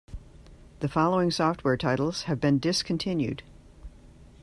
The 0.79 0.87
following 0.89 1.29
software 1.29 1.77
titles 1.77 2.23
have 2.23 2.41
been 2.41 2.57
discontinued. 2.57 3.43